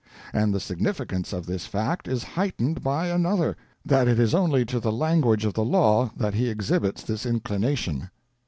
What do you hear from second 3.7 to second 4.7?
that it is only